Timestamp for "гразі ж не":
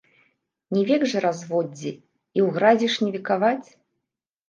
2.59-3.11